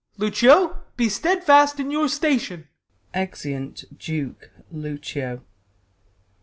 Ben. 0.17 0.29
Lucio, 0.29 0.81
be 0.97 1.05
stedfast 1.07 1.79
in 1.79 1.91
your 1.91 2.09
station! 2.09 2.67
[Exeunt 3.13 3.83
Duke, 3.99 4.49
Lucio. 4.71 5.43